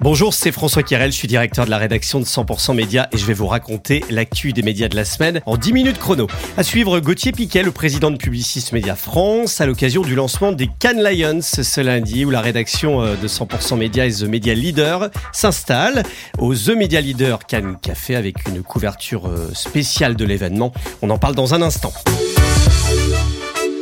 Bonjour, 0.00 0.34
c'est 0.34 0.52
François 0.52 0.82
Kirel, 0.82 1.10
je 1.10 1.16
suis 1.16 1.26
directeur 1.26 1.64
de 1.64 1.70
la 1.70 1.78
rédaction 1.78 2.20
de 2.20 2.26
100% 2.26 2.74
Média 2.74 3.08
et 3.12 3.16
je 3.16 3.24
vais 3.24 3.32
vous 3.32 3.46
raconter 3.46 4.04
l'actu 4.10 4.52
des 4.52 4.60
médias 4.60 4.88
de 4.88 4.94
la 4.94 5.06
semaine 5.06 5.40
en 5.46 5.56
10 5.56 5.72
minutes 5.72 5.98
chrono. 5.98 6.26
À 6.58 6.62
suivre 6.62 7.00
Gauthier 7.00 7.32
Piquet, 7.32 7.62
le 7.62 7.70
président 7.72 8.10
de 8.10 8.18
Publicis 8.18 8.68
Média 8.74 8.94
France, 8.94 9.62
à 9.62 9.66
l'occasion 9.66 10.02
du 10.02 10.14
lancement 10.14 10.52
des 10.52 10.68
Cannes 10.78 11.02
Lions 11.02 11.40
ce 11.40 11.80
lundi 11.80 12.26
où 12.26 12.30
la 12.30 12.42
rédaction 12.42 13.02
euh, 13.02 13.16
de 13.16 13.26
100% 13.26 13.78
Média 13.78 14.04
et 14.04 14.12
The 14.12 14.24
Media 14.24 14.52
Leader 14.52 15.10
s'installe 15.32 16.02
au 16.38 16.54
The 16.54 16.76
Media 16.76 17.00
Leader 17.00 17.46
Cannes 17.46 17.78
Café 17.80 18.16
avec 18.16 18.46
une 18.48 18.62
couverture 18.62 19.26
euh, 19.26 19.50
spéciale 19.54 20.14
de 20.14 20.26
l'événement. 20.26 20.72
On 21.00 21.08
en 21.08 21.16
parle 21.16 21.34
dans 21.34 21.54
un 21.54 21.62
instant. 21.62 21.92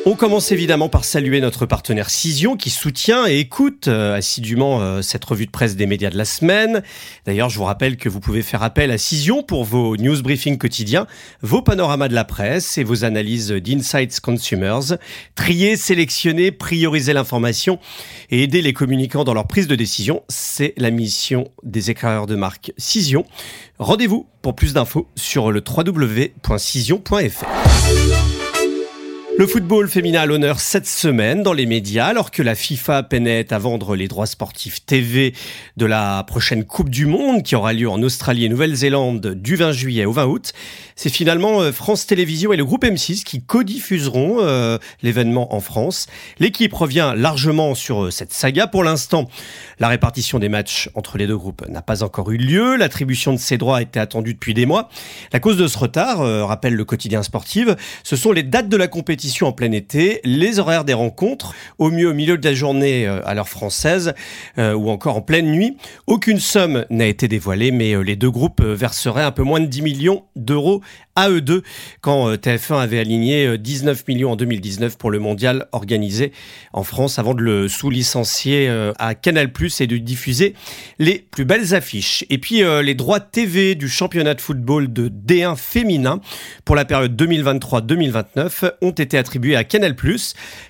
On 0.07 0.17
commence 0.17 0.53
évidemment 0.53 0.91
par 0.91 1.03
saluer 1.03 1.41
notre 1.41 1.65
partenaire 1.65 2.11
Cision 2.11 2.59
qui 2.59 2.69
soutient 2.69 3.27
et 3.27 3.39
écoute 3.39 3.89
euh, 3.89 4.15
assidûment 4.15 4.83
euh, 4.83 5.01
cette 5.01 5.25
revue 5.25 5.47
de 5.47 5.51
presse 5.51 5.77
des 5.77 5.87
médias 5.87 6.11
de 6.11 6.19
la 6.19 6.27
semaine. 6.27 6.83
D'ailleurs, 7.25 7.49
je 7.49 7.57
vous 7.57 7.65
rappelle 7.65 7.97
que 7.97 8.11
vous 8.11 8.21
pouvez 8.21 8.43
faire 8.43 8.63
appel 8.63 8.91
à 8.91 8.99
Cision 8.99 9.43
pour 9.43 9.65
vos 9.65 9.97
news 9.97 10.21
briefings 10.23 10.59
quotidiens, 10.59 11.07
vos 11.41 11.63
panoramas 11.63 12.09
de 12.09 12.15
la 12.15 12.25
presse 12.25 12.77
et 12.77 12.85
vos 12.85 13.07
analyses 13.07 13.51
d'Insights 13.51 14.21
Consumers. 14.21 14.99
Trier, 15.37 15.79
sélectionner, 15.79 16.53
prioriser 16.53 17.15
l'information 17.15 17.79
et 18.31 18.43
aider 18.43 18.61
les 18.61 18.75
communicants 18.75 19.25
dans 19.25 19.33
leur 19.33 19.47
prise 19.47 19.69
de 19.69 19.75
décision, 19.75 20.23
c'est 20.29 20.75
la 20.77 20.91
mission 20.91 21.49
des 21.63 21.91
éclaireurs 21.91 22.27
de 22.27 22.37
marque 22.37 22.75
Cision. 22.77 23.25
Rendez-vous 23.79 24.27
pour 24.43 24.55
plus 24.55 24.75
d'infos 24.75 25.09
sur 25.17 25.51
le 25.51 25.65
www.cision.fr. 25.67 27.45
Le 29.37 29.49
football 29.49 29.89
féminin 29.89 30.21
à 30.21 30.27
l'honneur 30.27 30.61
cette 30.61 30.87
semaine 30.87 31.43
dans 31.43 31.53
les 31.53 31.67
médias 31.67 32.07
alors 32.07 32.31
que 32.31 32.41
la 32.41 32.55
FIFA 32.55 33.03
peinait 33.03 33.53
à 33.53 33.59
vendre 33.59 33.97
les 33.97 34.07
droits 34.07 34.27
sportifs 34.27 34.87
TV 34.87 35.35
de 35.77 35.87
la 35.87 36.23
prochaine 36.23 36.65
Coupe 36.65 36.89
du 36.89 37.07
Monde 37.07 37.43
qui 37.43 37.57
aura 37.57 37.73
lieu 37.73 37.89
en 37.89 38.01
Australie 38.01 38.45
et 38.45 38.49
Nouvelle-Zélande 38.49 39.35
du 39.35 39.57
20 39.57 39.73
juillet 39.73 40.05
au 40.05 40.13
20 40.13 40.27
août. 40.27 40.53
C'est 40.95 41.11
finalement 41.11 41.63
euh, 41.63 41.73
France 41.73 42.07
Télévisions 42.07 42.53
et 42.53 42.57
le 42.57 42.65
groupe 42.65 42.85
M6 42.85 43.25
qui 43.25 43.43
codiffuseront 43.43 44.37
euh, 44.39 44.79
l'événement 45.03 45.53
en 45.53 45.59
France. 45.59 46.07
L'équipe 46.39 46.73
revient 46.73 47.13
largement 47.17 47.75
sur 47.75 48.05
euh, 48.05 48.11
cette 48.13 48.33
saga. 48.33 48.69
Pour 48.69 48.85
l'instant, 48.85 49.29
la 49.81 49.89
répartition 49.89 50.39
des 50.39 50.49
matchs 50.49 50.91
entre 50.95 51.19
les 51.19 51.27
deux 51.27 51.37
groupes 51.37 51.67
n'a 51.69 51.83
pas 51.83 52.05
encore 52.05 52.31
eu 52.31 52.37
lieu. 52.37 52.77
L'attribution 52.77 53.33
de 53.33 53.39
ces 53.39 53.59
droits 53.59 53.83
était 53.83 53.99
attendue 53.99 54.35
depuis 54.35 54.55
des 54.55 54.65
mois. 54.65 54.89
La 55.33 55.41
cause 55.41 55.57
de 55.57 55.67
ce 55.67 55.77
retard, 55.77 56.19
rappelle 56.47 56.75
le 56.75 56.85
quotidien 56.85 57.25
sportif, 57.25 57.69
ce 58.05 58.15
sont 58.15 58.31
les 58.31 58.45
dates 58.45 58.69
de 58.69 58.77
la 58.77 58.87
compétition 58.87 59.24
en 59.43 59.53
plein 59.53 59.73
été, 59.73 60.21
les 60.25 60.59
horaires 60.59 60.85
des 60.85 60.93
rencontres, 60.93 61.55
au 61.79 61.91
mieux 61.91 62.09
au 62.09 62.15
milieu 62.15 62.37
de 62.37 62.47
la 62.47 62.55
journée 62.55 63.07
euh, 63.07 63.27
à 63.27 63.35
l'heure 63.35 63.49
française 63.49 64.15
euh, 64.59 64.75
ou 64.75 64.91
encore 64.91 65.17
en 65.17 65.23
pleine 65.23 65.51
nuit. 65.51 65.77
Aucune 66.07 66.39
somme 66.39 66.85
n'a 66.91 67.07
été 67.07 67.27
dévoilée, 67.27 67.71
mais 67.71 67.95
euh, 67.95 68.01
les 68.01 68.17
deux 68.17 68.31
groupes 68.31 68.63
verseraient 68.63 69.25
un 69.25 69.33
peu 69.33 69.43
moins 69.43 69.61
de 69.61 69.67
10 69.67 69.83
millions 69.83 70.25
d'euros 70.37 70.83
à 71.17 71.31
eux 71.31 71.41
deux 71.41 71.63
quand 72.01 72.35
TF1 72.35 72.81
avait 72.81 72.99
aligné 72.99 73.57
19 73.59 74.07
millions 74.09 74.33
en 74.33 74.37
2019 74.37 74.99
pour 74.99 75.11
le 75.11 75.19
mondial 75.19 75.67
organisé 75.73 76.33
en 76.73 76.85
France 76.85 77.19
avant 77.19 77.35
de 77.35 77.43
le 77.43 77.69
sous-licencier 77.69 78.69
à 78.99 79.15
Canal+ 79.15 79.51
et 79.81 79.87
de 79.87 79.97
diffuser 79.97 80.55
les 80.99 81.25
plus 81.31 81.45
belles 81.45 81.75
affiches. 81.75 82.25
Et 82.31 82.39
puis 82.39 82.63
les 82.83 82.95
droits 82.95 83.21
TV 83.21 83.75
du 83.75 83.89
championnat 83.89 84.35
de 84.35 84.41
football 84.41 84.93
de 84.93 85.09
D1 85.09 85.57
féminin 85.57 86.21
pour 86.65 86.77
la 86.77 86.85
période 86.85 87.21
2023-2029 87.21 88.73
ont 88.81 88.91
été 88.91 89.19
attribué 89.19 89.57
à 89.57 89.65
Canal+, 89.65 89.95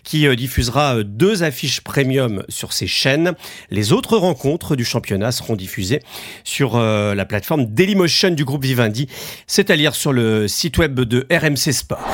qui 0.02 0.26
euh, 0.26 0.36
diffusera 0.36 0.96
euh, 0.96 1.04
deux 1.04 1.42
affiches 1.42 1.80
premium 1.80 2.44
sur 2.48 2.72
ses 2.72 2.86
chaînes. 2.86 3.32
Les 3.70 3.92
autres 3.92 4.16
rencontres 4.16 4.76
du 4.76 4.84
championnat 4.84 5.32
seront 5.32 5.56
diffusées 5.56 6.00
sur 6.44 6.76
euh, 6.76 7.14
la 7.14 7.24
plateforme 7.24 7.66
Dailymotion 7.66 8.30
du 8.30 8.44
groupe 8.44 8.64
Vivendi, 8.64 9.08
c'est-à-dire 9.46 9.94
sur 9.94 10.12
le 10.12 10.33
site 10.46 10.78
web 10.78 11.00
de 11.00 11.26
RMC 11.30 11.72
Sport. 11.72 12.08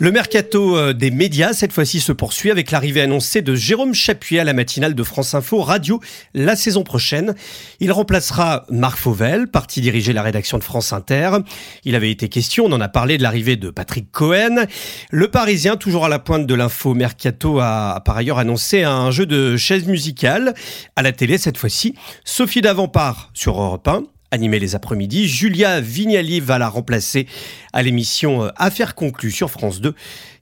Le 0.00 0.10
mercato 0.10 0.76
euh, 0.76 0.92
des 0.92 1.12
médias, 1.12 1.52
cette 1.52 1.72
fois-ci, 1.72 2.00
se 2.00 2.10
poursuit 2.10 2.50
avec 2.50 2.72
l'arrivée 2.72 3.00
annoncée 3.00 3.42
de 3.42 3.54
Jérôme 3.54 3.94
Chapuis 3.94 4.40
à 4.40 4.44
la 4.44 4.52
matinale 4.52 4.94
de 4.96 5.02
France 5.04 5.34
Info 5.34 5.62
Radio 5.62 6.00
la 6.34 6.56
saison 6.56 6.82
prochaine. 6.82 7.36
Il 7.78 7.92
remplacera 7.92 8.66
Marc 8.70 8.98
Fauvel, 8.98 9.46
parti 9.46 9.80
diriger 9.80 10.12
la 10.12 10.22
rédaction 10.22 10.58
de 10.58 10.64
France 10.64 10.92
Inter. 10.92 11.38
Il 11.84 11.94
avait 11.94 12.10
été 12.10 12.28
question, 12.28 12.64
on 12.66 12.72
en 12.72 12.80
a 12.80 12.88
parlé, 12.88 13.18
de 13.18 13.22
l'arrivée 13.22 13.54
de 13.54 13.70
Patrick 13.70 14.10
Cohen. 14.10 14.66
Le 15.10 15.28
Parisien, 15.28 15.76
toujours 15.76 16.04
à 16.04 16.08
la 16.08 16.18
pointe 16.18 16.46
de 16.46 16.54
l'info 16.54 16.92
mercato, 16.94 17.60
a 17.60 18.02
par 18.04 18.16
ailleurs 18.16 18.38
annoncé 18.38 18.82
un 18.82 19.12
jeu 19.12 19.26
de 19.26 19.56
chaises 19.56 19.86
musicales 19.86 20.54
à 20.96 21.02
la 21.02 21.12
télé 21.12 21.38
cette 21.38 21.56
fois-ci. 21.56 21.94
Sophie 22.24 22.62
Davenpart 22.62 23.30
sur 23.32 23.60
Europe 23.60 23.86
1 23.86 24.02
animer 24.34 24.58
les 24.58 24.74
après-midi. 24.74 25.28
Julia 25.28 25.80
Vignali 25.80 26.40
va 26.40 26.58
la 26.58 26.68
remplacer 26.68 27.26
à 27.72 27.82
l'émission 27.82 28.44
euh, 28.44 28.48
Affaires 28.56 28.94
conclues 28.94 29.30
sur 29.30 29.50
France 29.50 29.80
2 29.80 29.94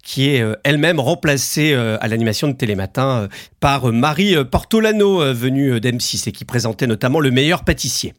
qui 0.03 0.31
est 0.31 0.41
euh, 0.41 0.57
elle-même 0.65 0.99
remplacée 0.99 1.73
euh, 1.75 1.97
à 2.01 2.09
l'animation 2.09 2.49
de 2.49 2.55
Télématin 2.55 3.29
par 3.61 3.93
Marie 3.93 4.35
Portolano, 4.51 5.33
venue 5.33 5.79
d'M6 5.79 6.29
et 6.29 6.33
qui 6.33 6.45
présentait 6.45 6.87
notamment 6.87 7.21
Le 7.21 7.31
meilleur 7.31 7.65
pâtissier. 7.65 8.15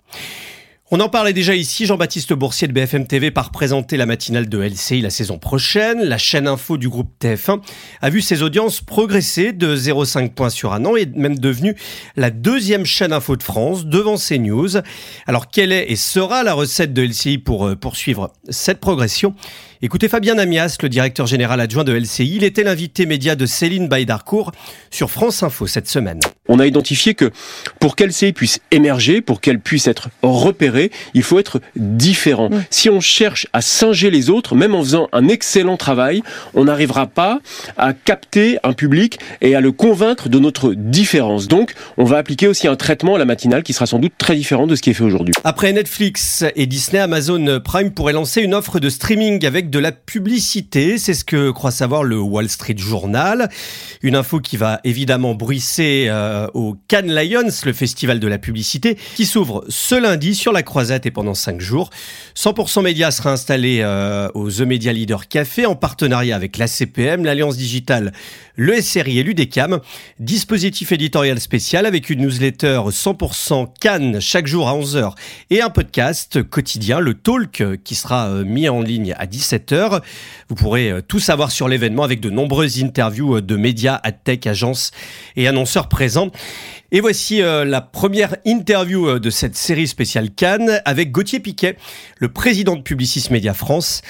On 0.92 1.00
en 1.00 1.08
parlait 1.08 1.32
déjà 1.32 1.56
ici, 1.56 1.86
Jean-Baptiste 1.86 2.34
Boursier 2.34 2.68
de 2.68 2.74
BFM 2.74 3.08
TV 3.08 3.32
part 3.32 3.52
présenter 3.52 3.96
la 3.96 4.06
matinale 4.06 4.50
de 4.50 4.60
LCI 4.60 5.00
la 5.00 5.10
saison 5.10 5.40
prochaine. 5.40 6.04
La 6.04 6.18
chaîne 6.18 6.46
info 6.46 6.78
du 6.78 6.90
groupe 6.90 7.10
TF1 7.22 7.62
a 8.02 8.10
vu 8.10 8.20
ses 8.20 8.44
audiences 8.44 8.82
progresser 8.82 9.54
de 9.54 9.78
0,5 9.78 10.32
points 10.32 10.50
sur 10.50 10.74
un 10.74 10.84
an 10.84 10.98
et 10.98 11.06
même 11.06 11.40
devenue 11.40 11.76
la 12.18 12.32
deuxième 12.32 12.86
chaîne 12.86 13.14
info 13.14 13.38
de 13.38 13.44
France 13.44 13.86
devant 13.86 14.18
CNews. 14.18 14.82
Alors 15.26 15.48
quelle 15.48 15.72
est 15.72 15.90
et 15.90 15.96
sera 15.96 16.44
la 16.44 16.54
recette 16.54 16.94
de 16.94 17.02
LCI 17.02 17.38
pour 17.38 17.66
euh, 17.66 17.76
poursuivre 17.78 18.34
cette 18.50 18.82
progression? 18.82 19.36
Écoutez 19.86 20.08
Fabien 20.08 20.38
Amias, 20.38 20.78
le 20.82 20.88
directeur 20.88 21.28
général 21.28 21.60
adjoint 21.60 21.84
de 21.84 21.92
LCI. 21.92 22.38
Il 22.38 22.46
était 22.46 22.64
l'invité 22.64 23.06
média 23.06 23.36
de 23.36 23.46
Céline 23.46 23.90
Baïdarcourt 23.90 24.54
sur 24.92 25.12
France 25.12 25.44
Info 25.44 25.68
cette 25.68 25.90
semaine. 25.90 26.22
On 26.48 26.60
a 26.60 26.66
identifié 26.66 27.16
que 27.16 27.32
pour 27.82 27.98
qu'LCI 27.98 28.32
puisse 28.32 28.62
émerger, 28.72 29.20
pour 29.20 29.42
qu'elle 29.42 29.60
puisse 29.60 29.88
être 29.88 30.08
repérée, 30.22 30.90
il 31.14 31.22
faut 31.22 31.38
être 31.38 31.60
différent. 31.76 32.50
Si 32.70 32.90
on 32.90 33.02
cherche 33.02 33.48
à 33.52 33.62
singer 33.62 34.10
les 34.10 34.30
autres, 34.30 34.56
même 34.56 34.74
en 34.74 34.82
faisant 34.84 35.10
un 35.12 35.28
excellent 35.28 35.76
travail, 35.76 36.24
on 36.54 36.64
n'arrivera 36.64 37.08
pas 37.08 37.42
à 37.76 37.92
capter 37.92 38.60
un 38.64 38.72
public 38.72 39.20
et 39.42 39.54
à 39.54 39.60
le 39.60 39.74
convaincre 39.74 40.30
de 40.30 40.40
notre 40.40 40.74
différence. 40.74 41.50
Donc, 41.50 41.74
on 41.98 42.06
va 42.06 42.20
appliquer 42.20 42.48
aussi 42.48 42.70
un 42.70 42.78
traitement 42.78 43.16
à 43.16 43.18
la 43.18 43.26
matinale 43.26 43.64
qui 43.64 43.74
sera 43.74 43.86
sans 43.86 44.00
doute 44.00 44.14
très 44.18 44.38
différent 44.38 44.66
de 44.66 44.78
ce 44.78 44.82
qui 44.82 44.92
est 44.92 44.94
fait 44.94 45.04
aujourd'hui. 45.04 45.34
Après 45.44 45.74
Netflix 45.74 46.46
et 46.56 46.68
Disney, 46.68 47.00
Amazon 47.00 47.60
Prime 47.62 47.92
pourrait 47.92 48.14
lancer 48.14 48.42
une 48.42 48.54
offre 48.54 48.80
de 48.80 48.90
streaming 48.90 49.46
avec 49.46 49.73
de 49.74 49.80
la 49.80 49.92
publicité. 49.92 51.00
C'est 51.00 51.16
ce 51.16 51.26
que 51.26 51.50
croit 51.50 51.72
savoir 51.72 52.04
le 52.04 52.20
Wall 52.20 52.48
Street 52.48 52.76
Journal. 52.78 53.50
Une 54.04 54.16
info 54.16 54.40
qui 54.40 54.56
va 54.56 54.80
évidemment 54.84 55.34
bruisser 55.34 56.06
euh, 56.10 56.48
au 56.54 56.78
Cannes 56.88 57.12
Lions, 57.12 57.50
le 57.66 57.74
festival 57.74 58.20
de 58.20 58.28
la 58.28 58.38
publicité, 58.38 58.98
qui 59.16 59.26
s'ouvre 59.26 59.66
ce 59.70 59.96
lundi 59.96 60.36
sur 60.36 60.52
la 60.52 60.62
Croisette 60.62 61.08
et 61.08 61.12
pendant 61.12 61.34
cinq 61.34 61.60
jours. 61.60 61.90
100% 62.36 62.84
Média 62.84 63.10
sera 63.10 63.32
installé 63.32 63.80
euh, 63.82 64.30
au 64.36 64.52
The 64.52 64.62
Media 64.62 64.94
Leader 64.94 65.28
Café 65.28 65.66
en 65.66 65.76
partenariat 65.76 66.36
avec 66.36 66.58
la 66.58 66.68
CPM, 66.68 67.26
l'Alliance 67.26 67.58
Digitale, 67.58 68.14
le 68.56 68.80
SRI 68.80 69.18
et 69.18 69.24
l'UDECAM. 69.24 69.80
Dispositif 70.20 70.92
éditorial 70.92 71.40
spécial 71.40 71.88
avec 71.88 72.12
une 72.12 72.22
newsletter 72.22 72.82
100% 72.90 73.70
Cannes 73.80 74.22
chaque 74.22 74.46
jour 74.46 74.70
à 74.70 74.78
11h 74.78 75.14
et 75.50 75.64
un 75.64 75.72
podcast 75.72 76.44
quotidien, 76.44 77.00
le 77.00 77.16
Talk, 77.16 77.64
qui 77.84 77.96
sera 77.96 78.28
euh, 78.28 78.44
mis 78.46 78.70
en 78.70 78.82
ligne 78.82 79.16
à 79.18 79.26
17 79.60 79.76
vous 80.50 80.56
pourrez 80.56 80.90
euh, 80.90 81.02
tout 81.02 81.20
savoir 81.20 81.52
sur 81.52 81.68
l'événement 81.68 82.04
avec 82.04 82.20
de 82.20 82.30
nombreuses 82.30 82.84
interviews 82.84 83.38
euh, 83.38 83.42
de 83.42 83.56
médias, 83.56 84.02
tech, 84.24 84.46
agences 84.46 84.92
et 85.36 85.48
annonceurs 85.48 85.90
présents. 85.90 86.32
Et 86.92 87.02
voici 87.02 87.42
euh, 87.42 87.66
la 87.66 87.82
première 87.82 88.36
interview 88.46 89.20
de 89.20 89.30
cette 89.30 89.56
série 89.56 89.88
spéciale 89.88 90.30
Cannes 90.32 90.82
avec 90.86 91.12
Gauthier 91.12 91.40
Piquet, 91.40 91.78
le 92.18 92.30
président 92.30 92.76
de 92.76 92.82
Publicis 92.82 93.28
Média 93.32 93.54
France. 93.54 94.02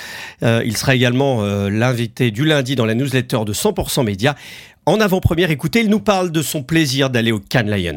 il 0.41 0.75
sera 0.75 0.95
également 0.95 1.43
l'invité 1.69 2.31
du 2.31 2.45
lundi 2.45 2.75
dans 2.75 2.85
la 2.85 2.93
newsletter 2.93 3.39
de 3.45 3.53
100% 3.53 4.03
Média. 4.03 4.35
En 4.85 4.99
avant-première, 4.99 5.49
écoutez, 5.49 5.79
il 5.79 5.89
nous 5.89 6.01
parle 6.01 6.29
de 6.29 6.41
son 6.41 6.61
plaisir 6.61 7.09
d'aller 7.09 7.31
au 7.31 7.39
Cannes 7.39 7.73
Lions. 7.73 7.95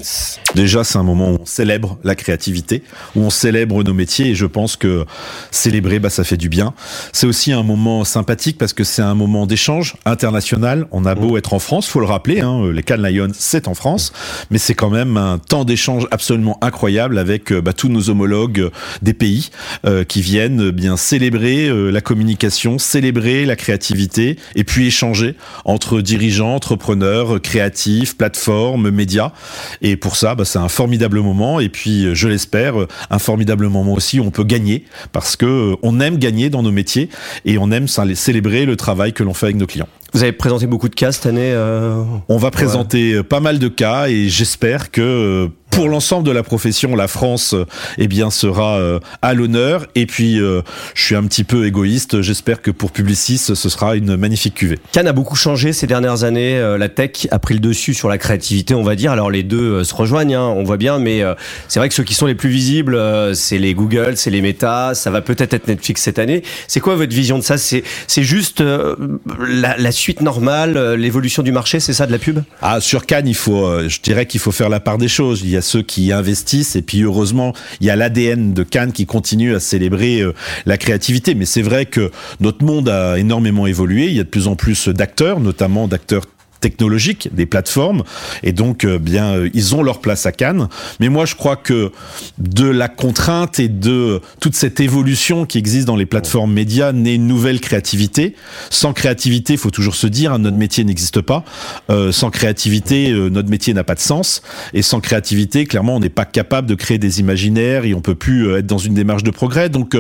Déjà, 0.55 0.85
c'est 0.85 0.99
un 0.99 1.03
moment 1.03 1.33
où 1.33 1.39
on 1.43 1.45
célèbre 1.45 1.99
la 2.05 2.15
créativité, 2.15 2.85
où 3.17 3.23
on 3.23 3.31
célèbre 3.31 3.83
nos 3.83 3.93
métiers, 3.93 4.29
et 4.29 4.35
je 4.37 4.47
pense 4.47 4.77
que 4.77 5.05
célébrer, 5.51 5.99
bah, 5.99 6.11
ça 6.11 6.23
fait 6.23 6.37
du 6.37 6.49
bien. 6.49 6.75
C'est 7.11 7.27
aussi 7.27 7.53
un 7.53 7.65
moment 7.65 8.05
sympathique 8.05 8.57
parce 8.57 8.73
que 8.73 8.85
c'est 8.85 9.03
un 9.03 9.17
moment 9.17 9.47
d'échange 9.47 9.97
international. 10.05 10.87
On 10.93 11.07
a 11.07 11.17
beau 11.17 11.37
être 11.37 11.55
en 11.55 11.59
France, 11.59 11.89
faut 11.89 11.99
le 11.99 12.07
rappeler, 12.07 12.41
hein, 12.41 12.71
les 12.73 12.85
Cannes 12.85 13.03
Lions, 13.03 13.33
c'est 13.35 13.67
en 13.67 13.75
France, 13.75 14.13
mais 14.53 14.59
c'est 14.59 14.75
quand 14.75 14.91
même 14.91 15.17
un 15.17 15.39
temps 15.39 15.65
d'échange 15.65 16.07
absolument 16.13 16.57
incroyable 16.63 17.19
avec 17.19 17.53
bah, 17.53 17.73
tous 17.73 17.89
nos 17.89 18.11
homologues 18.11 18.71
des 19.03 19.13
pays 19.13 19.51
euh, 19.87 20.05
qui 20.05 20.23
viennent 20.23 20.71
bien 20.71 20.97
célébrer 20.97 21.67
euh, 21.67 21.91
la 21.91 22.01
communication, 22.01 22.79
célébrer 22.79 23.45
la 23.45 23.57
créativité, 23.57 24.39
et 24.55 24.63
puis 24.63 24.87
échanger 24.87 25.35
entre 25.65 26.01
dirigeants, 26.01 26.55
entre 26.55 26.76
entrepreneurs, 26.77 27.41
créatifs, 27.41 28.17
plateformes, 28.17 28.91
médias. 28.91 29.33
Et 29.81 29.97
pour 29.97 30.17
ça, 30.17 30.35
bah, 30.35 30.45
c'est 30.45 30.59
un 30.59 30.69
formidable 30.69 31.21
moment. 31.21 31.59
Et 31.59 31.71
puis, 31.71 32.15
je 32.15 32.29
l'espère, 32.29 32.75
un 33.11 33.19
formidable 33.19 33.69
moment 33.69 33.95
aussi 33.95 34.21
où 34.21 34.25
on 34.25 34.31
peut 34.31 34.45
gagner 34.45 34.85
parce 35.13 35.37
que 35.37 35.75
on 35.83 36.01
aime 36.01 36.19
gagner 36.19 36.51
dans 36.51 36.63
nos 36.63 36.71
métiers 36.71 37.09
et 37.45 37.57
on 37.59 37.71
aime 37.71 37.89
célébrer 37.89 38.67
le 38.67 38.77
travail 38.77 39.13
que 39.13 39.23
l'on 39.23 39.33
fait 39.33 39.47
avec 39.47 39.57
nos 39.57 39.67
clients. 39.67 39.89
Vous 40.13 40.23
avez 40.23 40.33
présenté 40.33 40.67
beaucoup 40.67 40.89
de 40.89 40.95
cas 40.95 41.13
cette 41.13 41.27
année 41.27 41.53
euh... 41.53 42.03
On 42.29 42.37
va 42.37 42.51
présenter 42.51 43.23
pas 43.23 43.41
mal 43.41 43.59
de 43.59 43.69
cas 43.69 44.09
et 44.09 44.29
j'espère 44.29 44.91
que 44.91 45.51
pour 45.77 45.91
l'ensemble 45.91 46.27
de 46.27 46.33
la 46.33 46.43
profession, 46.43 46.97
la 46.97 47.07
France, 47.07 47.53
euh, 47.53 47.67
eh 47.99 48.09
bien, 48.09 48.31
sera 48.31 48.79
euh, 48.79 48.99
à 49.21 49.35
l'honneur. 49.35 49.87
Et 49.95 50.07
puis, 50.07 50.41
euh, 50.41 50.63
je 50.95 51.05
suis 51.05 51.15
un 51.15 51.25
petit 51.25 51.45
peu 51.45 51.67
égoïste. 51.67 52.23
J'espère 52.23 52.63
que 52.63 52.71
pour 52.71 52.93
Publicis, 52.93 53.37
ce 53.37 53.55
sera 53.55 53.95
une 53.95 54.17
magnifique 54.17 54.55
cuvée. 54.55 54.79
Cannes 54.93 55.07
a 55.07 55.13
beaucoup 55.13 55.37
changé 55.37 55.75
ces 55.75 55.87
dernières 55.87 56.25
années. 56.25 56.59
La 56.79 56.89
tech 56.89 57.29
a 57.31 57.39
pris 57.39 57.53
le 57.53 57.61
dessus 57.61 57.93
sur 57.93 58.09
la 58.09 58.17
créativité, 58.17 58.75
on 58.75 58.83
va 58.83 58.95
dire. 58.95 59.13
Alors, 59.13 59.31
les 59.31 59.43
deux 59.43 59.85
se 59.85 59.95
rejoignent, 59.95 60.35
hein, 60.35 60.55
on 60.57 60.65
voit 60.65 60.79
bien, 60.79 60.99
mais 60.99 61.23
c'est 61.69 61.79
vrai 61.79 61.91
que 61.91 61.95
ceux 61.95 62.05
qui 62.05 62.15
sont 62.15 62.25
les 62.25 62.35
plus 62.35 62.49
visibles, 62.49 62.99
c'est 63.35 63.59
les 63.59 63.75
Google, 63.75 64.17
c'est 64.17 64.31
les 64.31 64.41
Meta. 64.41 64.95
Ça 64.95 65.11
va 65.11 65.21
peut-être 65.21 65.53
être 65.53 65.69
Netflix 65.69 66.01
cette 66.01 66.19
année. 66.19 66.43
C'est 66.69 66.81
quoi 66.81 66.95
votre 66.97 67.15
vision 67.15 67.37
de 67.37 67.43
ça? 67.43 67.59
C'est 67.59 67.83
juste 68.23 68.63
la, 68.63 69.77
la, 69.77 69.93
suite 69.93 70.23
normale, 70.23 70.95
l'évolution 70.95 71.43
du 71.43 71.53
marché, 71.53 71.81
c'est 71.81 71.93
ça 71.93 72.07
de 72.07 72.13
la 72.13 72.19
pub? 72.19 72.41
Ah, 72.63 72.81
sur 72.81 73.05
Cannes, 73.05 73.29
il 73.29 73.35
faut, 73.35 73.87
je 73.87 74.01
dirais 74.01 74.25
qu'il 74.25 74.41
faut 74.41 74.53
faire 74.53 74.71
la 74.71 74.81
part 74.81 74.97
des 74.97 75.09
choses. 75.09 75.43
Il 75.43 75.51
y 75.51 75.57
a 75.57 75.66
ceux 75.67 75.83
qui 75.83 76.13
investissent. 76.13 76.77
Et 76.77 76.83
puis 76.83 77.03
heureusement 77.03 77.53
il 77.81 77.87
y 77.87 77.91
a 77.91 77.97
l'ADN 77.97 78.55
de 78.55 78.63
Cannes 78.63 78.93
qui 78.93 79.07
continue 79.07 79.55
à 79.55 79.61
célébrer 79.61 80.21
euh, 80.21 80.33
la 80.65 80.79
créativité. 80.79 81.35
Mais 81.35 81.45
c'est 81.45 81.63
vrai 81.63 81.87
que 81.87 82.11
notre 82.41 82.65
monde 82.65 82.89
a 82.89 83.19
énormément 83.19 83.67
évolué. 83.67 84.07
Il 84.07 84.15
y 84.15 84.21
a 84.21 84.25
de 84.25 84.29
plus 84.29 84.49
en 84.49 84.57
plus 84.57 84.89
d'acteurs 84.89 85.41
notamment 85.41 85.89
d'acteurs 85.89 86.25
technologiques, 86.67 87.29
des 87.33 87.47
plateformes, 87.47 88.03
et 88.43 88.51
donc 88.51 88.85
euh, 88.85 88.99
bien 88.99 89.37
euh, 89.37 89.51
ils 89.55 89.77
ont 89.77 89.85
leur 89.85 90.01
place 90.01 90.27
à 90.27 90.33
Cannes. 90.33 90.69
Mais 90.99 91.09
moi 91.09 91.25
je 91.25 91.37
crois 91.37 91.55
que 91.55 91.93
de 92.39 92.67
la 92.67 92.89
contrainte 92.89 93.61
et 93.61 93.69
de 93.69 94.21
toute 94.41 94.57
cette 94.57 94.81
évolution 94.81 95.47
qui 95.47 95.59
existe 95.59 95.87
dans 95.87 95.95
les 95.95 96.07
plateformes 96.07 96.53
médias 96.53 96.91
naît 96.91 97.15
une 97.15 97.29
nouvelle 97.29 97.61
créativité. 97.61 98.35
Sans 98.69 98.93
créativité, 98.93 99.53
il 99.53 99.61
faut 99.61 99.71
toujours 99.71 99.95
se 99.95 100.09
dire, 100.09 100.33
hein, 100.33 100.41
notre 100.41 100.57
métier 100.57 100.83
n'existe 100.83 101.21
pas. 101.21 101.45
Euh, 101.89 102.11
sans 102.11 102.31
créativité, 102.31 103.13
notre 103.13 103.49
métier 103.49 103.73
n'a 103.73 103.85
pas 103.85 103.95
de 103.95 104.01
sens. 104.01 104.43
Et 104.75 104.83
sans 104.83 104.99
créativité, 105.01 105.67
clairement, 105.67 105.95
on 105.95 106.01
n'est 106.01 106.09
pas 106.09 106.25
capable 106.25 106.67
de 106.67 106.75
créer 106.75 106.99
des 106.99 107.21
imaginaires 107.21 107.85
et 107.85 107.95
on 107.95 108.01
peut 108.01 108.17
plus 108.17 108.57
être 108.57 108.67
dans 108.67 108.79
une 108.79 108.95
démarche 108.95 109.23
de 109.23 109.31
progrès. 109.31 109.69
Donc 109.69 109.97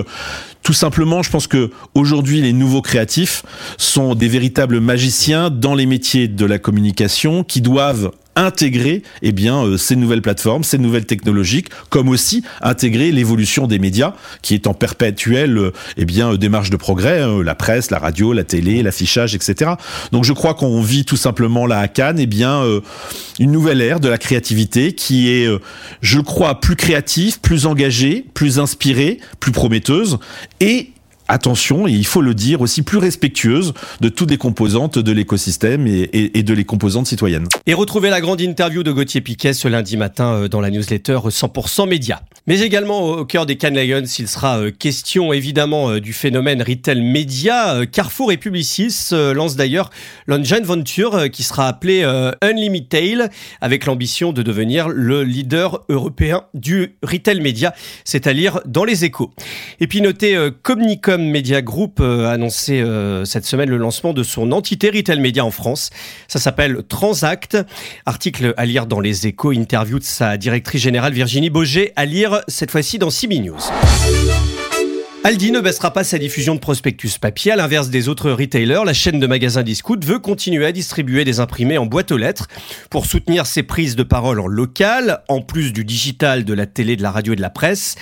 tout 0.66 0.72
simplement, 0.72 1.22
je 1.22 1.30
pense 1.30 1.46
que 1.46 1.70
aujourd'hui, 1.94 2.40
les 2.40 2.52
nouveaux 2.52 2.82
créatifs 2.82 3.44
sont 3.78 4.16
des 4.16 4.26
véritables 4.26 4.80
magiciens 4.80 5.48
dans 5.48 5.76
les 5.76 5.86
métiers 5.86 6.26
de 6.26 6.44
la 6.44 6.58
communication 6.58 7.44
qui 7.44 7.60
doivent 7.60 8.10
intégrer 8.36 9.02
eh 9.22 9.32
bien 9.32 9.64
euh, 9.64 9.76
ces 9.76 9.96
nouvelles 9.96 10.22
plateformes, 10.22 10.62
ces 10.62 10.78
nouvelles 10.78 11.06
technologies, 11.06 11.64
comme 11.88 12.08
aussi 12.08 12.44
intégrer 12.60 13.10
l'évolution 13.10 13.66
des 13.66 13.78
médias 13.78 14.12
qui 14.42 14.54
est 14.54 14.66
en 14.66 14.74
perpétuelle 14.74 15.58
euh, 15.58 15.72
eh 15.96 16.04
bien 16.04 16.32
euh, 16.32 16.36
démarche 16.36 16.70
de 16.70 16.76
progrès, 16.76 17.22
hein, 17.22 17.42
la 17.42 17.54
presse, 17.54 17.90
la 17.90 17.98
radio, 17.98 18.32
la 18.32 18.44
télé, 18.44 18.82
l'affichage, 18.82 19.34
etc. 19.34 19.72
Donc 20.12 20.24
je 20.24 20.32
crois 20.32 20.54
qu'on 20.54 20.80
vit 20.82 21.04
tout 21.04 21.16
simplement 21.16 21.66
là 21.66 21.78
à 21.80 21.88
Cannes 21.88 22.18
eh 22.18 22.26
bien 22.26 22.62
une 23.40 23.50
nouvelle 23.50 23.80
ère 23.80 24.00
de 24.00 24.08
la 24.08 24.18
créativité 24.18 24.92
qui 24.92 25.30
est, 25.30 25.48
je 26.02 26.20
crois, 26.20 26.60
plus 26.60 26.76
créative, 26.76 27.40
plus 27.40 27.66
engagée, 27.66 28.26
plus 28.34 28.58
inspirée, 28.58 29.18
plus 29.40 29.52
prometteuse 29.52 30.18
et 30.60 30.90
attention, 31.28 31.86
et 31.86 31.92
il 31.92 32.06
faut 32.06 32.22
le 32.22 32.34
dire, 32.34 32.60
aussi 32.60 32.82
plus 32.82 32.98
respectueuse 32.98 33.74
de 34.00 34.08
toutes 34.08 34.30
les 34.30 34.38
composantes 34.38 34.98
de 34.98 35.12
l'écosystème 35.12 35.86
et, 35.86 36.42
de 36.42 36.54
les 36.54 36.64
composantes 36.64 37.06
citoyennes. 37.06 37.48
Et 37.66 37.74
retrouvez 37.74 38.10
la 38.10 38.20
grande 38.20 38.40
interview 38.40 38.82
de 38.82 38.92
Gauthier 38.92 39.20
Piquet 39.20 39.52
ce 39.52 39.68
lundi 39.68 39.96
matin 39.96 40.34
euh, 40.34 40.48
dans 40.48 40.60
la 40.60 40.70
newsletter 40.70 41.18
100% 41.28 41.88
Média. 41.88 42.22
Mais 42.46 42.60
également 42.60 43.02
au 43.02 43.24
cœur 43.24 43.46
des 43.46 43.56
Cannes 43.56 43.78
Lions, 43.78 44.04
il 44.18 44.28
sera 44.28 44.58
euh, 44.58 44.70
question 44.70 45.32
évidemment 45.32 45.90
euh, 45.90 46.00
du 46.00 46.12
phénomène 46.12 46.62
retail 46.62 47.00
média. 47.00 47.84
Carrefour 47.90 48.32
et 48.32 48.36
Publicis 48.36 49.10
lancent 49.12 49.56
d'ailleurs 49.56 49.90
l'engine 50.26 50.62
venture 50.62 51.30
qui 51.30 51.42
sera 51.42 51.68
appelé 51.68 52.04
Unlimited 52.42 53.30
avec 53.60 53.86
l'ambition 53.86 54.32
de 54.32 54.42
devenir 54.42 54.88
le 54.88 55.24
leader 55.24 55.84
européen 55.88 56.42
du 56.54 56.96
retail 57.02 57.40
média, 57.40 57.74
c'est-à-dire 58.04 58.60
dans 58.66 58.84
les 58.84 59.04
échos. 59.04 59.30
Et 59.80 59.86
puis 59.86 60.00
notez 60.00 60.36
Comnicom 60.62 61.15
Media 61.22 61.62
Group 61.62 62.00
euh, 62.00 62.26
a 62.26 62.32
annoncé 62.32 62.80
euh, 62.80 63.24
cette 63.24 63.44
semaine 63.44 63.68
le 63.68 63.76
lancement 63.76 64.12
de 64.12 64.22
son 64.22 64.52
entité 64.52 64.90
retail 64.90 65.20
média 65.20 65.44
en 65.44 65.50
France. 65.50 65.90
Ça 66.28 66.38
s'appelle 66.38 66.82
Transact. 66.88 67.58
Article 68.06 68.54
à 68.56 68.66
lire 68.66 68.86
dans 68.86 69.00
les 69.00 69.26
échos, 69.26 69.52
interview 69.52 69.98
de 69.98 70.04
sa 70.04 70.36
directrice 70.36 70.82
générale 70.82 71.12
Virginie 71.12 71.50
Boger 71.50 71.92
à 71.96 72.04
lire 72.04 72.42
cette 72.48 72.70
fois-ci 72.70 72.98
dans 72.98 73.10
CB 73.10 73.40
News. 73.40 73.58
Aldi 75.26 75.50
ne 75.50 75.60
baissera 75.60 75.92
pas 75.92 76.04
sa 76.04 76.18
diffusion 76.18 76.54
de 76.54 76.60
prospectus 76.60 77.18
papier. 77.18 77.50
À 77.50 77.56
l'inverse 77.56 77.88
des 77.90 78.08
autres 78.08 78.30
retailers, 78.30 78.84
la 78.84 78.94
chaîne 78.94 79.18
de 79.18 79.26
magasins 79.26 79.64
Discount 79.64 79.98
veut 80.00 80.20
continuer 80.20 80.64
à 80.64 80.70
distribuer 80.70 81.24
des 81.24 81.40
imprimés 81.40 81.78
en 81.78 81.86
boîte 81.86 82.12
aux 82.12 82.16
lettres 82.16 82.46
pour 82.90 83.06
soutenir 83.06 83.44
ses 83.44 83.64
prises 83.64 83.96
de 83.96 84.04
parole 84.04 84.38
en 84.38 84.46
local, 84.46 85.24
en 85.26 85.42
plus 85.42 85.72
du 85.72 85.84
digital, 85.84 86.44
de 86.44 86.54
la 86.54 86.66
télé, 86.66 86.94
de 86.94 87.02
la 87.02 87.10
radio 87.10 87.32
et 87.32 87.36
de 87.36 87.40
la 87.40 87.50
presse. 87.50 87.96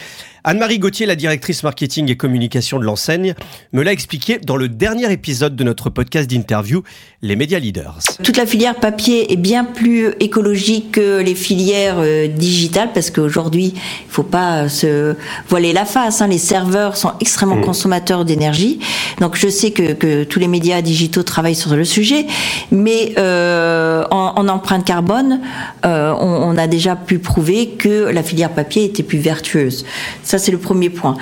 Anne-Marie 0.47 0.79
Gauthier, 0.79 1.07
la 1.07 1.17
directrice 1.17 1.63
marketing 1.63 2.11
et 2.11 2.19
communication 2.19 2.79
de 2.79 2.85
l'enseigne, 2.85 3.35
me 3.73 3.83
l'a 3.83 3.93
expliqué 3.93 4.39
dans 4.39 4.59
le 4.59 4.69
dernier 4.69 5.11
épisode 5.11 5.57
de 5.57 5.65
notre 5.65 5.89
podcast 5.89 6.29
d'interview, 6.29 6.83
Les 7.23 7.35
Médias 7.35 7.59
Leaders. 7.59 8.01
Toute 8.23 8.37
la 8.37 8.45
filière 8.45 8.75
papier 8.75 9.33
est 9.33 9.37
bien 9.37 9.65
plus 9.65 10.11
écologique 10.21 10.93
que 10.93 11.23
les 11.23 11.35
filières 11.35 11.97
euh, 11.99 12.29
digitales 12.29 12.91
parce 12.93 13.11
qu'aujourd'hui, 13.11 13.73
il 13.75 14.11
faut 14.11 14.23
pas 14.23 14.69
se 14.69 15.17
voiler 15.49 15.73
la 15.73 15.87
face. 15.87 16.21
Hein. 16.21 16.27
Les 16.27 16.37
serveurs 16.37 16.99
sont 16.99 17.13
extrêmement 17.21 17.57
mmh. 17.57 17.63
consommateurs 17.63 18.27
d'énergie. 18.27 18.81
Donc 19.21 19.37
je 19.37 19.49
sais 19.49 19.71
que, 19.71 19.95
que, 19.95 20.25
tous 20.25 20.41
les 20.41 20.49
médias 20.49 20.83
digitaux 20.83 21.23
travaillent 21.23 21.55
sur 21.55 21.75
le 21.75 21.87
sujet, 21.87 22.27
mais 22.71 23.15
euh, 23.17 24.05
en, 24.11 24.35
en, 24.37 24.49
empreinte 24.49 24.85
carbone, 24.85 25.41
euh, 25.87 26.13
on, 26.21 26.51
on, 26.51 26.59
a 26.59 26.67
déjà 26.67 26.97
pu 26.97 27.19
prouver 27.19 27.69
que 27.69 28.11
la 28.11 28.23
filière 28.23 28.51
papier 28.51 28.85
était 28.85 29.03
plus 29.03 29.19
vertueuse. 29.19 29.87
Ça, 30.23 30.34
c'est 30.39 30.53
le 30.53 30.59
premier 30.59 30.91
point. 30.91 31.17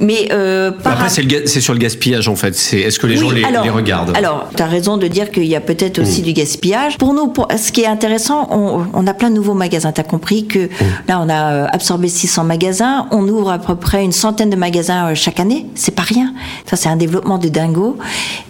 Mais 0.00 0.28
euh, 0.32 0.70
après, 0.84 1.08
c'est 1.08 1.60
sur 1.60 1.72
le 1.72 1.78
gaspillage 1.78 2.28
en 2.28 2.36
fait. 2.36 2.54
C'est 2.54 2.78
est-ce 2.80 2.98
que 2.98 3.06
les 3.06 3.16
gens 3.16 3.30
les, 3.30 3.44
regardent? 3.70 4.16
Alors, 4.16 4.48
tu 4.54 4.62
as 4.62 4.66
raison 4.66 4.96
de 4.96 5.06
dire 5.06 5.30
qu'il 5.30 5.46
y 5.46 5.56
a 5.56 5.60
peut-être 5.60 6.00
aussi 6.00 6.20
mmh. 6.20 6.24
du 6.24 6.32
gaspillage. 6.32 6.98
Pour 6.98 7.14
nous, 7.14 7.28
pour, 7.28 7.48
ce 7.56 7.72
qui 7.72 7.82
est 7.82 7.86
intéressant, 7.86 8.48
on, 8.50 9.06
a 9.06 9.14
plein 9.14 9.30
de 9.30 9.34
nouveaux 9.34 9.54
magasins. 9.54 9.92
Tu 9.92 10.00
as 10.00 10.04
compris 10.04 10.46
que 10.46 10.66
mmh. 10.66 10.70
là, 11.08 11.20
on 11.20 11.28
a 11.28 11.52
euh, 11.52 11.66
absorbé 11.72 12.08
600 12.08 12.44
magasins. 12.44 13.06
On 13.10 13.26
ouvre 13.28 13.50
à 13.50 13.58
peu 13.58 13.74
près 13.74 14.04
une 14.04 14.12
centaine 14.12 14.50
de 14.50 14.56
magasins 14.56 15.10
euh, 15.10 15.14
chaque 15.14 15.40
année. 15.40 15.66
C'est 15.74 15.94
pas 15.94 16.02
rien. 16.02 16.32
Ça, 16.66 16.76
c'est 16.76 16.88
un 16.88 16.96
développement 16.96 17.38
de 17.38 17.48
dingo. 17.48 17.96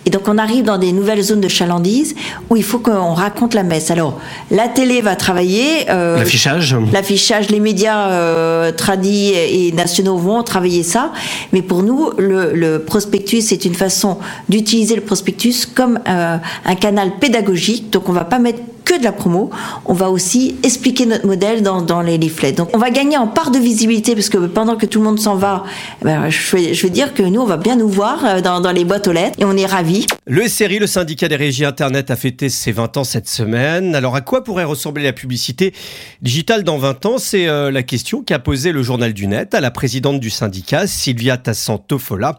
Et 0.08 0.10
donc, 0.10 0.26
on 0.26 0.38
arrive 0.38 0.64
dans 0.64 0.78
des 0.78 0.92
nouvelles 0.92 1.20
zones 1.20 1.42
de 1.42 1.48
chalandise 1.48 2.14
où 2.48 2.56
il 2.56 2.64
faut 2.64 2.78
qu'on 2.78 3.12
raconte 3.12 3.52
la 3.52 3.62
messe. 3.62 3.90
Alors, 3.90 4.18
la 4.50 4.66
télé 4.66 5.02
va 5.02 5.16
travailler. 5.16 5.90
Euh, 5.90 6.16
l'affichage. 6.16 6.74
L'affichage, 6.92 7.50
les 7.50 7.60
médias 7.60 8.08
euh, 8.08 8.72
tradis 8.72 9.34
et 9.34 9.70
nationaux 9.72 10.16
vont 10.16 10.42
travailler 10.42 10.82
ça. 10.82 11.12
Mais 11.52 11.62
pour 11.62 11.82
nous, 11.82 12.10
le, 12.18 12.78
prospectus, 12.78 13.42
c'est 13.42 13.64
une 13.64 13.74
façon 13.74 14.18
d'utiliser 14.48 14.94
le 14.94 15.02
prospectus 15.02 15.66
comme 15.66 15.98
euh, 16.08 16.36
un 16.64 16.74
canal 16.74 17.18
pédagogique. 17.18 17.90
Donc 17.90 18.08
on 18.08 18.12
va 18.12 18.24
pas 18.24 18.38
mettre 18.38 18.60
que 18.88 18.98
de 18.98 19.04
la 19.04 19.12
promo, 19.12 19.50
on 19.84 19.92
va 19.92 20.10
aussi 20.10 20.56
expliquer 20.62 21.04
notre 21.04 21.26
modèle 21.26 21.62
dans, 21.62 22.00
les 22.00 22.16
leaflets. 22.16 22.52
Donc 22.52 22.70
on 22.72 22.78
va 22.78 22.90
gagner 22.90 23.18
en 23.18 23.26
part 23.26 23.50
de 23.50 23.58
visibilité 23.58 24.14
parce 24.14 24.30
que 24.30 24.38
pendant 24.38 24.76
que 24.76 24.86
tout 24.86 24.98
le 24.98 25.04
monde 25.04 25.20
s'en 25.20 25.36
va, 25.36 25.64
eh 26.00 26.04
ben, 26.06 26.30
je, 26.30 26.56
vais, 26.56 26.74
je 26.74 26.82
vais 26.84 26.90
dire 26.90 27.12
que 27.12 27.22
nous, 27.22 27.40
on 27.40 27.46
va 27.46 27.58
bien 27.58 27.76
nous 27.76 27.88
voir 27.88 28.24
euh, 28.24 28.40
dans, 28.40 28.72
les 28.72 28.84
boîtes 28.84 29.06
aux 29.06 29.12
lettres 29.12 29.36
et 29.38 29.44
on 29.44 29.56
est 29.56 29.66
ravis. 29.66 30.06
Le 30.26 30.48
SRI, 30.48 30.78
le 30.78 30.86
syndicat 30.86 31.28
des 31.28 31.36
régies 31.36 31.66
Internet, 31.66 32.10
a 32.10 32.16
fêté 32.16 32.48
ses 32.48 32.72
20 32.72 32.96
ans 32.96 33.04
cette 33.04 33.28
semaine. 33.28 33.94
Alors 33.94 34.16
à 34.16 34.22
quoi 34.22 34.42
pourrait 34.42 34.64
ressembler 34.64 35.04
la 35.04 35.12
publicité 35.12 35.74
digitale 36.22 36.64
dans 36.64 36.78
20 36.78 37.04
ans? 37.04 37.18
C'est 37.18 37.46
euh, 37.46 37.70
la 37.70 37.82
question 37.82 38.22
qu'a 38.22 38.38
posée 38.38 38.72
le 38.72 38.82
journal 38.82 39.12
du 39.12 39.26
net 39.26 39.54
à 39.54 39.60
la 39.60 39.70
présidente 39.70 40.18
du 40.18 40.30
syndicat, 40.30 40.86
Sylvia 40.86 41.36
Tassantofola. 41.36 42.38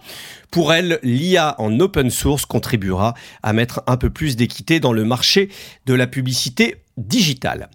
Pour 0.51 0.74
elle, 0.74 1.00
l'IA 1.03 1.56
en 1.60 1.79
open 1.79 2.10
source 2.10 2.46
contribuera 2.46 3.13
à 3.44 3.53
mettre 3.53 3.84
un 3.86 3.98
peu 3.98 4.10
plus 4.10 4.36
d'équité 4.36 4.79
dans 4.79 4.94
le 4.94 5.06
marché 5.06 5.50
de 5.86 5.94
la 5.94 6.08
publicité 6.08 6.77
digitale. 7.00 7.70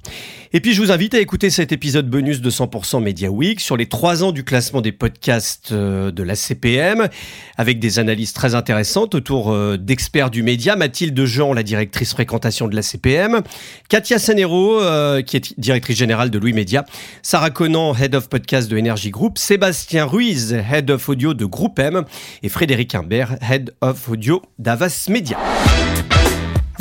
Et 0.56 0.60
puis 0.60 0.72
je 0.72 0.80
vous 0.80 0.92
invite 0.92 1.14
à 1.14 1.18
écouter 1.18 1.50
cet 1.50 1.72
épisode 1.72 2.08
bonus 2.08 2.40
de 2.40 2.48
100% 2.48 3.02
Media 3.02 3.28
Week 3.28 3.60
sur 3.60 3.76
les 3.76 3.86
trois 3.86 4.22
ans 4.22 4.30
du 4.30 4.44
classement 4.44 4.82
des 4.82 4.92
podcasts 4.92 5.72
euh, 5.72 6.12
de 6.12 6.22
la 6.22 6.36
CPM, 6.36 7.08
avec 7.56 7.80
des 7.80 7.98
analyses 7.98 8.32
très 8.32 8.54
intéressantes 8.54 9.16
autour 9.16 9.50
euh, 9.50 9.76
d'experts 9.76 10.30
du 10.30 10.44
média, 10.44 10.76
Mathilde 10.76 11.24
Jean, 11.24 11.54
la 11.54 11.64
directrice 11.64 12.12
fréquentation 12.12 12.68
de 12.68 12.76
la 12.76 12.82
CPM, 12.82 13.42
Katia 13.88 14.20
Sanero, 14.20 14.80
euh, 14.80 15.22
qui 15.22 15.36
est 15.36 15.58
directrice 15.58 15.96
générale 15.96 16.30
de 16.30 16.38
Louis 16.38 16.52
Média, 16.52 16.84
Sarah 17.22 17.50
Conan, 17.50 17.92
Head 17.92 18.14
of 18.14 18.28
Podcast 18.28 18.70
de 18.70 18.78
Energy 18.78 19.10
Group, 19.10 19.38
Sébastien 19.38 20.04
Ruiz, 20.04 20.52
Head 20.52 20.88
of 20.88 21.08
Audio 21.08 21.34
de 21.34 21.46
Groupe 21.46 21.80
M, 21.80 22.04
et 22.44 22.48
Frédéric 22.48 22.94
Imbert, 22.94 23.36
Head 23.42 23.74
of 23.80 24.08
Audio 24.08 24.40
d'Avas 24.60 25.06
Media. 25.08 25.36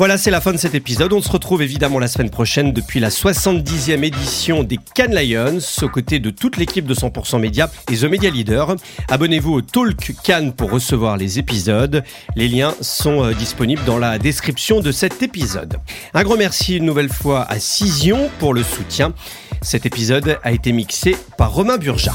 Voilà, 0.04 0.18
c'est 0.18 0.30
la 0.30 0.42
fin 0.42 0.52
de 0.52 0.58
cet 0.58 0.74
épisode. 0.74 1.14
On 1.14 1.22
se 1.22 1.32
retrouve 1.32 1.62
évidemment 1.62 1.98
la 1.98 2.08
semaine 2.08 2.28
prochaine 2.28 2.74
depuis 2.74 3.00
la 3.00 3.08
70e 3.08 4.04
édition 4.04 4.62
des 4.62 4.78
Cannes 4.94 5.14
Lions, 5.14 5.60
aux 5.80 5.88
côtés 5.88 6.18
de 6.18 6.28
toute 6.28 6.58
l'équipe 6.58 6.84
de 6.84 6.94
100% 6.94 7.40
Média 7.40 7.70
et 7.90 7.96
The 7.96 8.04
Media 8.04 8.28
Leader. 8.28 8.76
Abonnez-vous 9.08 9.54
au 9.54 9.60
Talk 9.62 10.12
Cannes 10.22 10.52
pour 10.52 10.70
recevoir 10.70 11.16
les 11.16 11.38
épisodes. 11.38 12.04
Les 12.36 12.48
liens 12.48 12.74
sont 12.82 13.24
euh, 13.24 13.32
disponibles 13.32 13.82
dans 13.86 13.96
la 13.96 14.18
description 14.18 14.80
de 14.80 14.92
cet 14.92 15.22
épisode. 15.22 15.78
Un 16.12 16.22
grand 16.22 16.36
merci 16.36 16.76
une 16.76 16.84
nouvelle 16.84 17.10
fois 17.10 17.50
à 17.50 17.58
Cision 17.58 18.28
pour 18.40 18.52
le 18.52 18.62
soutien. 18.62 19.14
Cet 19.62 19.86
épisode 19.86 20.38
a 20.42 20.52
été 20.52 20.72
mixé 20.72 21.16
par 21.38 21.54
Romain 21.54 21.78
Burja. 21.78 22.12